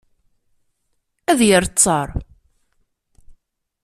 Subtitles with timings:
[1.31, 2.09] Ad d-yer ttar.